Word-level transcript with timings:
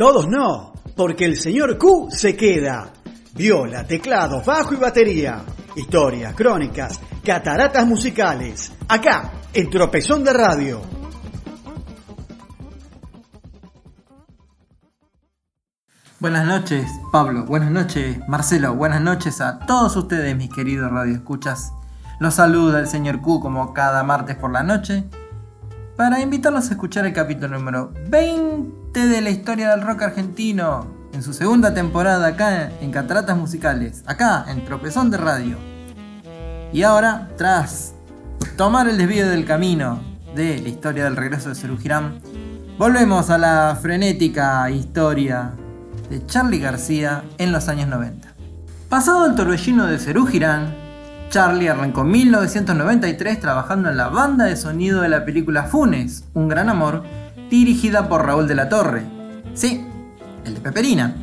Todos 0.00 0.28
no, 0.28 0.72
porque 0.96 1.26
el 1.26 1.36
señor 1.36 1.76
Q 1.76 2.08
se 2.10 2.34
queda. 2.34 2.90
Viola, 3.34 3.86
teclado, 3.86 4.42
bajo 4.42 4.72
y 4.72 4.78
batería. 4.78 5.42
Historias, 5.76 6.34
crónicas, 6.34 6.98
cataratas 7.22 7.86
musicales. 7.86 8.72
Acá, 8.88 9.30
en 9.52 9.68
Tropezón 9.68 10.24
de 10.24 10.32
Radio. 10.32 10.80
Buenas 16.18 16.46
noches, 16.46 16.90
Pablo. 17.12 17.44
Buenas 17.44 17.70
noches, 17.70 18.26
Marcelo. 18.26 18.74
Buenas 18.74 19.02
noches 19.02 19.42
a 19.42 19.58
todos 19.58 19.94
ustedes, 19.96 20.34
mis 20.34 20.48
queridos 20.48 20.90
radioescuchas. 20.90 21.74
Los 22.20 22.36
saluda 22.36 22.80
el 22.80 22.86
señor 22.86 23.20
Q 23.20 23.40
como 23.40 23.74
cada 23.74 24.02
martes 24.02 24.36
por 24.36 24.50
la 24.50 24.62
noche 24.62 25.04
para 26.00 26.18
invitarlos 26.18 26.70
a 26.70 26.72
escuchar 26.72 27.04
el 27.04 27.12
capítulo 27.12 27.58
número 27.58 27.92
20 28.08 29.06
de 29.06 29.20
la 29.20 29.28
historia 29.28 29.68
del 29.68 29.82
rock 29.82 30.00
argentino 30.00 30.86
en 31.12 31.22
su 31.22 31.34
segunda 31.34 31.74
temporada 31.74 32.26
acá 32.26 32.70
en 32.80 32.90
Cataratas 32.90 33.36
Musicales, 33.36 34.02
acá 34.06 34.46
en 34.48 34.64
Tropezón 34.64 35.10
de 35.10 35.18
Radio. 35.18 35.58
Y 36.72 36.84
ahora, 36.84 37.28
tras 37.36 37.92
tomar 38.56 38.88
el 38.88 38.96
desvío 38.96 39.28
del 39.28 39.44
camino 39.44 40.00
de 40.34 40.62
la 40.62 40.70
historia 40.70 41.04
del 41.04 41.16
regreso 41.16 41.50
de 41.50 41.76
Girán, 41.76 42.22
volvemos 42.78 43.28
a 43.28 43.36
la 43.36 43.78
frenética 43.78 44.70
historia 44.70 45.50
de 46.08 46.24
Charlie 46.24 46.60
García 46.60 47.24
en 47.36 47.52
los 47.52 47.68
años 47.68 47.88
90. 47.88 48.26
Pasado 48.88 49.26
el 49.26 49.34
torbellino 49.34 49.86
de 49.86 49.98
Girán, 49.98 50.79
Charlie 51.30 51.68
arrancó 51.68 52.00
en 52.00 52.10
1993 52.10 53.38
trabajando 53.38 53.88
en 53.88 53.96
la 53.96 54.08
banda 54.08 54.46
de 54.46 54.56
sonido 54.56 55.00
de 55.00 55.08
la 55.08 55.24
película 55.24 55.62
Funes, 55.62 56.24
Un 56.34 56.48
Gran 56.48 56.68
Amor, 56.68 57.04
dirigida 57.48 58.08
por 58.08 58.26
Raúl 58.26 58.48
de 58.48 58.56
la 58.56 58.68
Torre. 58.68 59.04
Sí, 59.54 59.86
el 60.44 60.54
de 60.54 60.60
Peperina. 60.60 61.14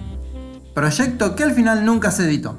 Proyecto 0.74 1.36
que 1.36 1.44
al 1.44 1.52
final 1.52 1.84
nunca 1.86 2.12
se 2.12 2.24
editó. 2.24 2.58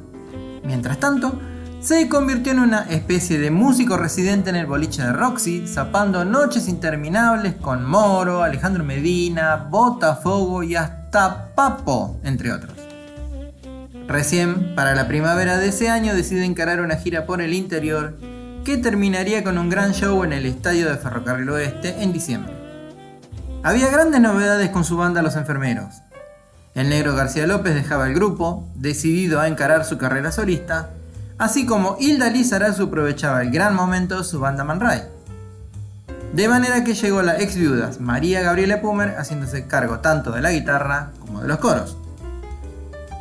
Mientras 0.63 0.99
tanto, 0.99 1.41
se 1.81 2.07
convirtió 2.11 2.53
en 2.53 2.59
una 2.59 2.81
especie 2.83 3.39
de 3.39 3.51
músico 3.51 3.97
residente 3.97 4.51
en 4.51 4.57
el 4.57 4.67
boliche 4.67 5.03
de 5.03 5.13
Roxy, 5.15 5.67
zapando 5.67 6.27
noches 6.27 6.69
interminables 6.69 7.55
con 7.55 7.83
Moro, 7.87 8.43
Alejandro 8.43 8.85
Medina, 8.85 9.69
Botafogo 9.71 10.63
y 10.63 10.77
hasta 10.77 11.55
Papo, 11.55 12.21
entre 12.25 12.53
otros. 12.53 12.78
Recién, 14.09 14.75
para 14.75 14.95
la 14.95 15.07
primavera 15.07 15.59
de 15.59 15.69
ese 15.69 15.91
año, 15.91 16.15
decide 16.15 16.47
encarar 16.47 16.81
una 16.81 16.97
gira 16.97 17.27
por 17.27 17.43
el 17.43 17.53
interior 17.53 18.17
que 18.65 18.79
terminaría 18.79 19.45
con 19.45 19.59
un 19.59 19.69
gran 19.69 19.93
show 19.93 20.25
en 20.25 20.33
el 20.33 20.47
estadio 20.47 20.89
de 20.89 20.97
Ferrocarril 20.97 21.51
Oeste 21.51 22.03
en 22.03 22.15
diciembre. 22.15 22.55
Había 23.63 23.91
grandes 23.91 24.23
novedades 24.23 24.71
con 24.71 24.85
su 24.85 24.97
banda 24.97 25.21
Los 25.21 25.37
Enfermeros. 25.37 25.97
El 26.75 26.89
negro 26.89 27.15
García 27.15 27.47
López 27.47 27.75
dejaba 27.75 28.07
el 28.07 28.15
grupo, 28.15 28.67
decidido 28.75 29.41
a 29.41 29.49
encarar 29.49 29.85
su 29.85 29.99
carrera 29.99 30.33
solista, 30.33 30.89
así 31.37 31.67
como 31.67 31.99
Hilda 32.01 32.31
Lizarazu 32.31 32.85
aprovechaba 32.85 33.43
el 33.43 33.51
gran 33.51 33.75
momento 33.75 34.17
de 34.17 34.25
su 34.25 34.41
banda 34.41 34.65
Man 34.65 34.81
Ray. 34.81 35.03
De 36.33 36.49
manera 36.49 36.83
que 36.83 36.95
llegó 36.95 37.21
la 37.21 37.39
ex 37.39 37.57
viuda 37.57 37.91
María 38.01 38.41
Gabriela 38.41 38.81
Pumer 38.81 39.17
haciéndose 39.19 39.67
cargo 39.67 39.99
tanto 39.99 40.31
de 40.31 40.41
la 40.41 40.51
guitarra 40.51 41.11
como 41.21 41.43
de 41.43 41.49
los 41.49 41.59
coros. 41.59 41.99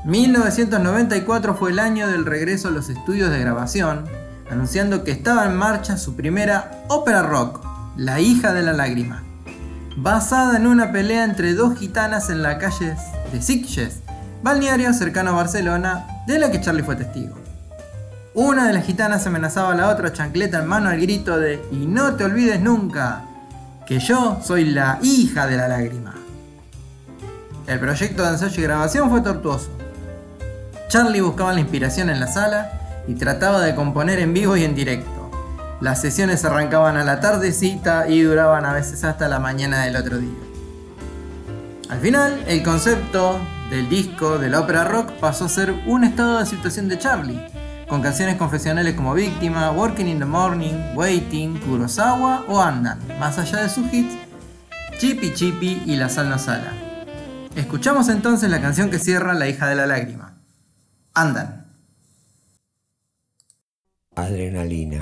1994 0.07 1.53
fue 1.55 1.71
el 1.71 1.79
año 1.79 2.07
del 2.07 2.25
regreso 2.25 2.69
a 2.69 2.71
los 2.71 2.87
estudios 2.87 3.29
de 3.29 3.41
grabación, 3.41 4.05
anunciando 4.49 5.03
que 5.03 5.11
estaba 5.11 5.43
en 5.43 5.57
marcha 5.57 5.97
su 5.97 6.15
primera 6.15 6.85
ópera 6.87 7.23
rock, 7.23 7.59
La 7.97 8.21
hija 8.21 8.53
de 8.53 8.61
la 8.61 8.71
lágrima, 8.71 9.23
basada 9.97 10.55
en 10.55 10.65
una 10.65 10.93
pelea 10.93 11.25
entre 11.25 11.53
dos 11.55 11.77
gitanas 11.77 12.29
en 12.29 12.41
la 12.41 12.57
calle 12.57 12.95
de 13.33 13.41
Sitges, 13.41 13.99
balneario 14.41 14.93
cercano 14.93 15.31
a 15.31 15.35
Barcelona, 15.35 16.07
de 16.25 16.39
la 16.39 16.51
que 16.51 16.61
Charlie 16.61 16.83
fue 16.83 16.95
testigo. 16.95 17.35
Una 18.33 18.65
de 18.65 18.71
las 18.71 18.85
gitanas 18.85 19.27
amenazaba 19.27 19.73
a 19.73 19.75
la 19.75 19.89
otra 19.89 20.13
chancleta 20.13 20.59
en 20.59 20.67
mano 20.67 20.87
al 20.87 21.01
grito 21.01 21.37
de 21.37 21.61
Y 21.69 21.85
no 21.85 22.15
te 22.15 22.23
olvides 22.23 22.61
nunca, 22.61 23.25
que 23.85 23.99
yo 23.99 24.39
soy 24.41 24.63
la 24.63 24.99
hija 25.01 25.47
de 25.47 25.57
la 25.57 25.67
lágrima. 25.67 26.15
El 27.65 27.77
proyecto 27.81 28.23
de 28.23 28.29
ensayo 28.29 28.61
y 28.61 28.63
grabación 28.63 29.09
fue 29.09 29.19
tortuoso. 29.19 29.69
Charlie 30.87 31.19
buscaba 31.19 31.53
la 31.53 31.59
inspiración 31.59 32.09
en 32.09 32.21
la 32.21 32.27
sala 32.27 32.71
y 33.07 33.15
trataba 33.15 33.61
de 33.61 33.75
componer 33.75 34.19
en 34.19 34.33
vivo 34.33 34.55
y 34.55 34.63
en 34.63 34.73
directo. 34.73 35.29
Las 35.81 35.99
sesiones 36.01 36.45
arrancaban 36.45 36.95
a 36.95 37.03
la 37.03 37.19
tardecita 37.19 38.07
y 38.07 38.21
duraban 38.21 38.65
a 38.65 38.71
veces 38.71 39.03
hasta 39.03 39.27
la 39.27 39.39
mañana 39.39 39.83
del 39.83 39.97
otro 39.97 40.17
día. 40.17 40.37
Al 41.89 41.99
final, 41.99 42.41
el 42.47 42.63
concepto 42.63 43.37
del 43.69 43.89
disco 43.89 44.37
de 44.37 44.49
la 44.49 44.61
ópera 44.61 44.85
rock 44.85 45.11
pasó 45.19 45.45
a 45.45 45.49
ser 45.49 45.73
un 45.87 46.05
estado 46.05 46.39
de 46.39 46.45
situación 46.45 46.87
de 46.87 46.97
Charlie, 46.97 47.45
con 47.89 48.01
canciones 48.01 48.37
confesionales 48.37 48.95
como 48.95 49.13
Víctima, 49.13 49.71
Working 49.71 50.07
in 50.07 50.19
the 50.19 50.25
Morning, 50.25 50.95
Waiting, 50.95 51.59
Kurosawa 51.59 52.45
o 52.47 52.61
Andan, 52.61 52.99
más 53.19 53.37
allá 53.37 53.61
de 53.61 53.69
sus 53.69 53.91
hits, 53.93 54.15
Chippy 54.97 55.33
Chippy 55.33 55.83
y 55.85 55.97
La 55.97 56.07
Sal 56.07 56.29
No 56.29 56.39
Sala. 56.39 56.71
Escuchamos 57.55 58.07
entonces 58.07 58.49
la 58.49 58.61
canción 58.61 58.89
que 58.89 58.99
cierra 58.99 59.33
La 59.33 59.47
hija 59.49 59.67
de 59.67 59.75
la 59.75 59.85
lágrima 59.85 60.36
andan. 61.17 61.49
Adrenalina. 64.15 65.01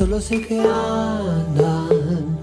Solo 0.00 0.18
sé 0.18 0.40
que 0.40 0.58
andan, 0.58 2.38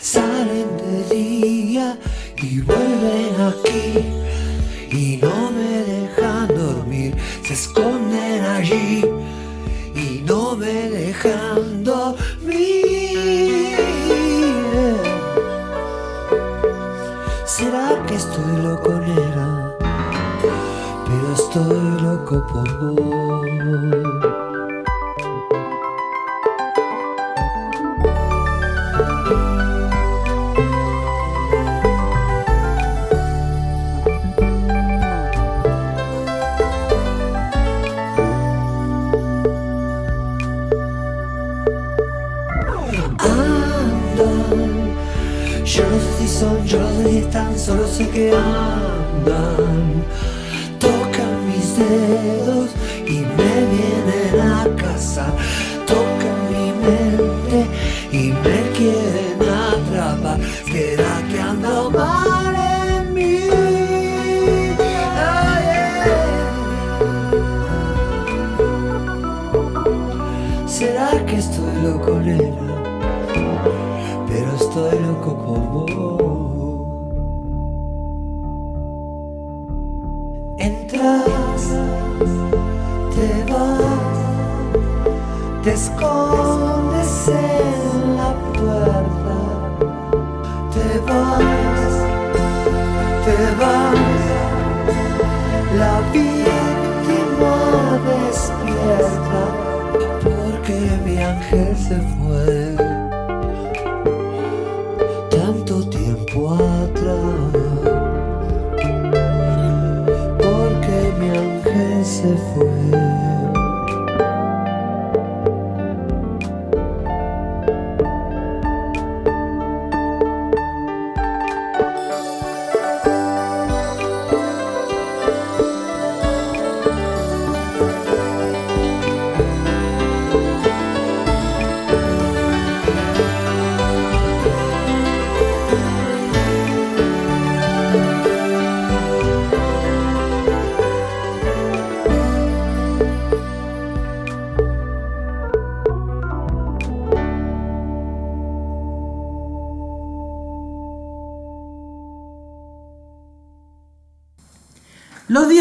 salen 0.00 0.66
de 0.78 1.14
día 1.14 1.96
y 2.36 2.60
vuelven 2.62 3.34
aquí 3.50 3.86
y 4.90 5.16
no 5.22 5.52
me 5.52 5.84
dejan 5.92 6.48
dormir, 6.48 7.14
se 7.44 7.52
esconden 7.52 8.44
allí 8.44 9.04
y 9.94 10.24
no 10.26 10.56
me 10.56 10.90
dejan 10.90 11.84
dormir. 11.84 12.16
¿Será 17.46 18.04
que 18.08 18.16
estoy 18.16 18.56
loco, 18.60 18.90
nera? 19.06 19.76
Pero 21.06 21.32
estoy 21.32 22.02
loco 22.02 22.44
por 22.52 22.68
vos. 22.80 24.07
Solo 47.68 47.86
sé 47.86 48.08
que 48.08 48.32
andan, 48.32 50.02
tocan 50.78 51.34
mis 51.48 51.76
dedos 51.76 52.70
y 53.06 53.18
me 53.36 53.52
vienen 53.74 54.40
a 54.40 54.64
casa, 54.76 55.26
tocan 55.86 56.38
mi 56.50 56.72
mente 56.86 57.66
y 58.10 58.32
me 58.44 58.58
quieren 58.76 59.38
atrapar, 59.42 60.38
será 60.64 61.22
que 61.30 61.40
ando 61.40 61.90
mal 61.90 62.54
en 62.56 63.12
mí. 63.12 63.40
¿Será 70.66 71.26
que 71.26 71.36
estoy 71.36 71.82
loco, 71.82 72.18
nena? 72.18 72.97
Pero 74.28 74.52
estoy 74.52 74.98
loco 75.00 75.36
por 75.44 75.58
vos. 75.72 76.18
entras, 80.58 81.62
te 83.14 83.28
vas, 83.52 84.18
escondes 85.66 87.28
en 87.28 88.16
la 88.16 88.30
puerta. 88.54 89.36
Te 90.74 90.88
vas, 91.08 91.92
te 93.24 93.38
vas. 93.60 93.98
La 95.76 95.94
víctima 96.12 97.56
despierta 98.08 99.42
porque 100.22 100.76
mi 101.04 101.16
ángel 101.18 101.76
se 101.76 101.96
fue. 101.96 102.77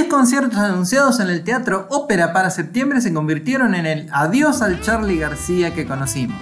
Conciertos 0.07 0.57
anunciados 0.57 1.19
en 1.19 1.29
el 1.29 1.43
Teatro 1.43 1.87
Ópera 1.89 2.33
para 2.33 2.49
septiembre 2.49 3.01
se 3.01 3.13
convirtieron 3.13 3.75
en 3.75 3.85
el 3.85 4.09
adiós 4.11 4.61
al 4.61 4.81
Charlie 4.81 5.17
García 5.17 5.73
que 5.73 5.85
conocimos. 5.85 6.37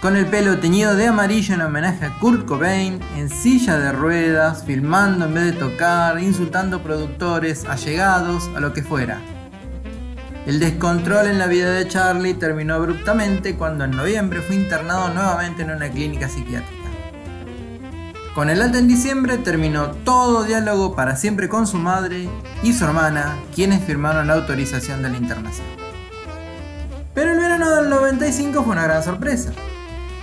Con 0.00 0.16
el 0.16 0.26
pelo 0.26 0.58
teñido 0.58 0.94
de 0.94 1.08
amarillo 1.08 1.54
en 1.54 1.62
homenaje 1.62 2.06
a 2.06 2.18
Kurt 2.20 2.46
Cobain, 2.46 3.00
en 3.16 3.28
silla 3.28 3.78
de 3.78 3.92
ruedas, 3.92 4.64
filmando 4.64 5.24
en 5.24 5.34
vez 5.34 5.44
de 5.46 5.52
tocar, 5.52 6.20
insultando 6.20 6.82
productores, 6.82 7.64
allegados, 7.64 8.48
a 8.54 8.60
lo 8.60 8.72
que 8.72 8.82
fuera. 8.82 9.20
El 10.46 10.60
descontrol 10.60 11.26
en 11.26 11.38
la 11.38 11.46
vida 11.46 11.72
de 11.72 11.88
Charlie 11.88 12.34
terminó 12.34 12.74
abruptamente 12.74 13.56
cuando 13.56 13.84
en 13.84 13.90
noviembre 13.90 14.40
fue 14.40 14.56
internado 14.56 15.12
nuevamente 15.12 15.62
en 15.62 15.72
una 15.72 15.88
clínica 15.88 16.28
psiquiátrica. 16.28 16.77
Con 18.38 18.50
el 18.50 18.62
alta 18.62 18.78
en 18.78 18.86
diciembre 18.86 19.36
terminó 19.36 19.90
todo 20.04 20.44
diálogo 20.44 20.94
para 20.94 21.16
siempre 21.16 21.48
con 21.48 21.66
su 21.66 21.76
madre 21.76 22.28
y 22.62 22.72
su 22.72 22.84
hermana, 22.84 23.36
quienes 23.52 23.82
firmaron 23.82 24.28
la 24.28 24.34
autorización 24.34 25.02
de 25.02 25.08
la 25.08 25.16
internación. 25.16 25.66
Pero 27.14 27.32
el 27.32 27.40
verano 27.40 27.68
del 27.74 27.90
95 27.90 28.62
fue 28.62 28.74
una 28.74 28.84
gran 28.84 29.02
sorpresa. 29.02 29.50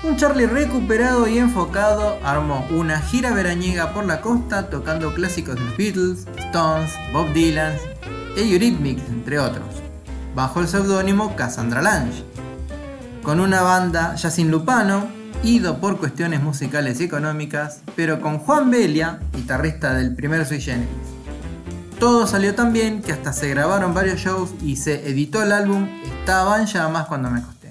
Un 0.01 0.15
Charlie 0.15 0.45
recuperado 0.45 1.27
y 1.27 1.39
enfocado 1.39 2.17
armó 2.23 2.65
una 2.71 3.01
gira 3.01 3.33
veraniega 3.33 3.91
por 3.91 4.05
la 4.05 4.21
costa 4.21 4.69
tocando 4.69 5.13
clásicos 5.13 5.55
de 5.57 5.75
Beatles, 5.77 6.25
Stones, 6.37 6.93
Bob 7.11 7.33
Dylan 7.33 7.75
y 8.37 8.53
Eurythmics, 8.53 9.09
entre 9.09 9.39
otros, 9.39 9.65
bajo 10.33 10.61
el 10.61 10.69
seudónimo 10.69 11.35
Cassandra 11.35 11.81
Lange. 11.81 12.23
Con 13.23 13.41
una 13.41 13.61
banda 13.61 14.15
ya 14.15 14.31
sin 14.31 14.51
Lupano, 14.51 15.14
ido 15.45 15.77
por 15.79 15.97
cuestiones 15.97 16.41
musicales 16.41 16.99
y 16.99 17.03
económicas, 17.03 17.81
pero 17.95 18.19
con 18.19 18.39
Juan 18.39 18.71
Belia, 18.71 19.19
guitarrista 19.33 19.93
del 19.93 20.15
primer 20.15 20.45
Sui. 20.45 20.63
Todo 21.99 22.27
salió 22.27 22.55
tan 22.55 22.73
bien 22.73 23.01
que 23.01 23.13
hasta 23.13 23.31
se 23.31 23.49
grabaron 23.49 23.93
varios 23.93 24.19
shows 24.19 24.51
y 24.61 24.75
se 24.75 25.07
editó 25.09 25.41
el 25.43 25.51
álbum 25.51 25.87
Estaba 26.19 26.59
en 26.59 26.65
llamas 26.65 27.05
cuando 27.05 27.29
me 27.29 27.39
acosté. 27.39 27.69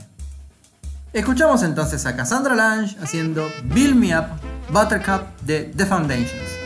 Escuchamos 1.12 1.62
entonces 1.62 2.06
a 2.06 2.16
Cassandra 2.16 2.54
Lange 2.54 2.96
haciendo 3.02 3.48
Build 3.64 3.96
Me 3.96 4.16
Up 4.16 4.26
Buttercup 4.70 5.22
de 5.42 5.72
The 5.76 5.86
Foundations. 5.86 6.63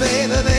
baby. 0.00 0.49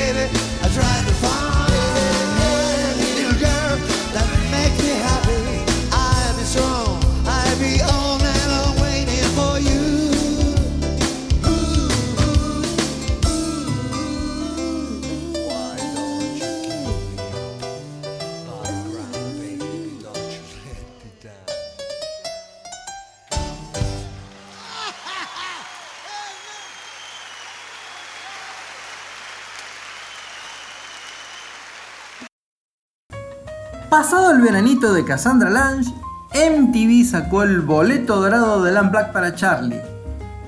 Pasado 33.91 34.31
el 34.31 34.41
veranito 34.41 34.93
de 34.93 35.03
Cassandra 35.03 35.49
Lange, 35.49 35.93
MTV 36.33 37.03
sacó 37.03 37.43
el 37.43 37.59
boleto 37.59 38.21
dorado 38.21 38.63
de 38.63 38.71
Lamb 38.71 38.89
Black 38.89 39.11
para 39.11 39.35
Charlie, 39.35 39.81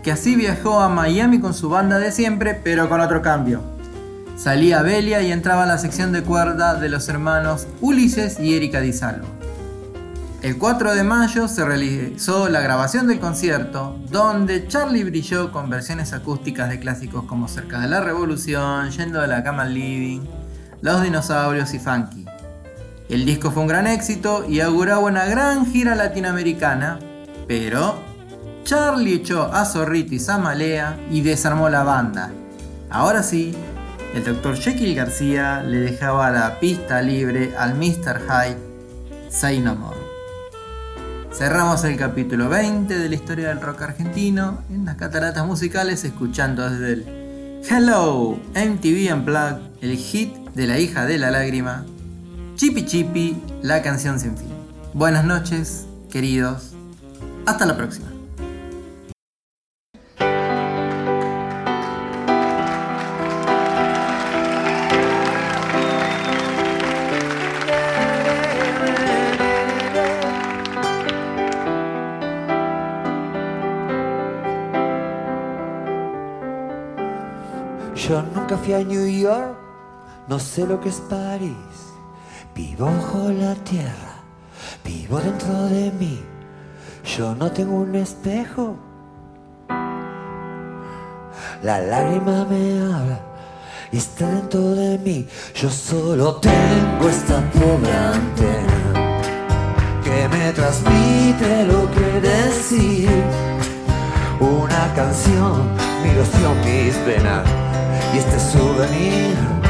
que 0.02 0.14
así 0.14 0.38
viajó 0.38 0.80
a 0.80 0.88
Miami 0.88 1.42
con 1.42 1.54
su 1.54 1.68
banda 1.68 2.00
de 2.00 2.14
siempre, 2.14 2.54
pero 2.54 2.88
con 2.88 3.02
otro 3.02 3.22
cambio. 3.22 3.60
Salía 4.38 4.82
Belia 4.82 5.22
y 5.24 5.34
entraba 5.34 5.64
a 5.64 5.66
la 5.66 5.78
sección 5.78 6.14
de 6.14 6.24
cuerda 6.24 6.76
de 6.76 6.88
los 6.88 7.10
hermanos 7.10 7.68
Ulises 7.82 8.40
y 8.40 8.56
Erika 8.56 8.80
Di 8.80 8.94
Salvo. 8.94 9.28
El 10.42 10.58
4 10.58 10.96
de 10.96 11.04
mayo 11.04 11.50
se 11.50 11.66
realizó 11.66 12.48
la 12.48 12.62
grabación 12.62 13.08
del 13.08 13.20
concierto, 13.20 14.00
donde 14.10 14.70
Charlie 14.70 15.04
brilló 15.04 15.52
con 15.52 15.70
versiones 15.70 16.14
acústicas 16.14 16.70
de 16.70 16.80
clásicos 16.80 17.26
como 17.26 17.50
Cerca 17.50 17.82
de 17.82 17.90
la 17.90 18.00
Revolución, 18.00 18.90
Yendo 18.92 19.20
de 19.20 19.28
la 19.28 19.44
cama 19.44 19.64
al 19.64 19.74
living, 19.74 20.22
Los 20.80 21.04
dinosaurios 21.04 21.74
y 21.74 21.80
Funky. 21.80 22.23
El 23.14 23.26
disco 23.26 23.52
fue 23.52 23.62
un 23.62 23.68
gran 23.68 23.86
éxito 23.86 24.44
y 24.50 24.60
auguraba 24.60 25.02
una 25.02 25.26
gran 25.26 25.72
gira 25.72 25.94
latinoamericana, 25.94 26.98
pero 27.48 28.00
Charlie 28.64 29.14
echó 29.14 29.54
a 29.54 29.66
Zorrito 29.66 30.16
y 30.16 30.20
Samalea 30.20 30.98
y 31.12 31.22
desarmó 31.22 31.70
la 31.70 31.84
banda. 31.84 32.32
Ahora 32.90 33.22
sí, 33.22 33.54
el 34.16 34.24
Dr. 34.24 34.58
Jekyll 34.58 34.96
García 34.96 35.62
le 35.62 35.82
dejaba 35.82 36.32
la 36.32 36.60
pista 36.60 37.04
libre 37.04 37.54
al 37.56 37.76
Mr. 37.76 38.20
Hyde, 38.28 38.58
Say 39.30 39.60
No 39.60 39.76
More. 39.76 40.00
Cerramos 41.32 41.84
el 41.84 41.96
capítulo 41.98 42.50
20 42.50 42.98
de 42.98 43.10
la 43.10 43.14
historia 43.14 43.50
del 43.50 43.62
rock 43.62 43.84
argentino 43.84 44.64
en 44.72 44.86
las 44.86 44.96
cataratas 44.96 45.46
musicales 45.46 46.04
escuchando 46.04 46.68
desde 46.68 46.94
el 46.94 47.62
Hello 47.70 48.40
MTV 48.56 49.14
Unplugged, 49.14 49.62
el 49.82 49.98
hit 49.98 50.34
de 50.56 50.66
la 50.66 50.80
hija 50.80 51.06
de 51.06 51.20
la 51.20 51.30
lágrima, 51.30 51.86
Chippy 52.64 52.86
Chippy, 52.86 53.44
la 53.62 53.82
canción 53.82 54.18
sin 54.22 54.38
fin. 54.38 54.48
Buenas 54.94 55.26
noches, 55.26 55.86
queridos. 56.10 56.72
Hasta 57.46 57.66
la 57.66 57.76
próxima. 57.76 58.08
Yo 77.94 78.24
nunca 78.34 78.56
fui 78.56 78.72
a 78.72 78.80
New 78.86 79.06
York, 79.06 79.54
no 80.30 80.40
sé 80.40 80.66
lo 80.66 80.80
que 80.80 80.88
es 80.88 81.02
París. 81.02 81.93
Vivo 82.56 82.86
bajo 82.86 83.30
la 83.30 83.56
tierra, 83.56 84.22
vivo 84.86 85.20
dentro 85.20 85.54
de 85.70 85.92
mí. 85.92 86.22
Yo 87.18 87.34
no 87.34 87.52
tengo 87.52 87.78
un 87.78 87.96
espejo. 87.96 88.78
La 91.64 91.80
lágrima 91.80 92.46
me 92.46 92.80
habla 92.80 93.20
y 93.92 93.98
está 93.98 94.28
dentro 94.28 94.76
de 94.76 95.00
mí. 95.00 95.28
Yo 95.56 95.70
solo 95.72 96.36
tengo 96.36 97.10
esta 97.10 97.42
pobre 97.52 97.92
antena 97.92 99.10
que 100.04 100.28
me 100.30 100.52
transmite 100.54 101.66
lo 101.66 101.90
que 101.92 102.22
decir. 102.22 103.10
Una 104.40 104.94
canción, 104.94 105.72
mi 106.04 106.10
ilusión, 106.12 106.60
mis 106.64 107.04
venas 107.04 107.48
y 108.14 108.20
este 108.20 108.40
souvenir. 108.40 109.63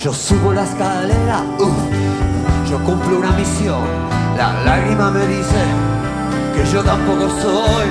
Yo 0.00 0.14
subo 0.14 0.54
la 0.54 0.64
escalera, 0.64 1.42
uf, 1.58 2.70
yo 2.70 2.82
cumplo 2.84 3.18
una 3.18 3.32
misión. 3.32 3.84
La 4.34 4.54
lágrima 4.64 5.10
me 5.10 5.26
dice 5.26 5.62
que 6.54 6.64
yo 6.72 6.82
tampoco 6.82 7.28
soy 7.28 7.86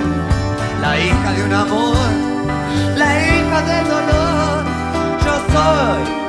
la 0.82 1.00
hija 1.00 1.32
de 1.34 1.44
un 1.44 1.54
amor, 1.54 1.96
la 2.98 3.10
hija 3.16 3.62
del 3.62 3.88
dolor. 3.88 4.64
Yo 5.24 5.34
soy 5.54 6.29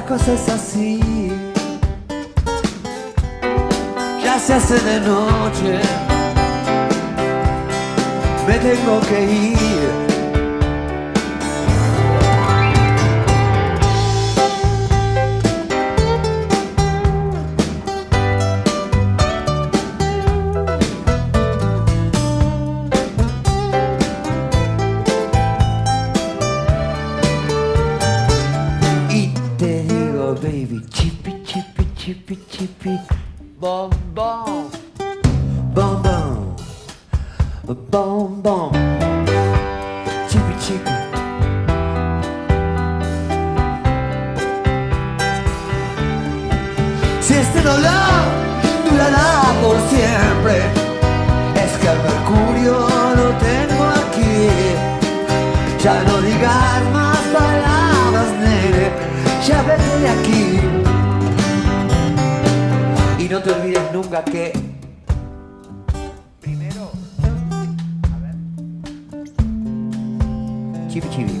la 0.00 0.06
cosa 0.06 0.32
es 0.32 0.48
así. 0.48 1.00
Ya 4.24 4.38
se 4.38 4.54
hace 4.54 4.78
de 4.80 5.00
noche, 5.00 5.80
me 8.46 8.58
tengo 8.58 9.00
que 9.08 9.24
ir. 9.24 10.19
Si 47.30 47.36
este 47.36 47.62
dolor 47.62 48.24
durará 48.90 49.54
por 49.62 49.76
siempre, 49.88 50.56
es 51.54 51.72
que 51.78 51.86
el 51.86 51.98
mercurio 52.02 52.74
lo 53.14 53.28
tengo 53.38 53.84
aquí. 53.84 54.48
Ya 55.80 56.02
no 56.02 56.20
digas 56.22 56.82
más 56.92 57.18
palabras, 57.32 58.26
nene, 58.40 58.90
ya 59.46 59.62
vete 59.62 59.98
de 60.00 60.08
aquí. 60.08 60.44
Y 63.22 63.28
no 63.28 63.40
te 63.40 63.52
olvides 63.52 63.92
nunca 63.92 64.24
que 64.24 64.52
primero, 66.40 66.90
a 68.12 68.16
ver, 68.24 68.34
chibi 70.88 71.08
chibi. 71.10 71.39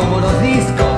como 0.00 0.20
los 0.20 0.42
discos. 0.42 0.89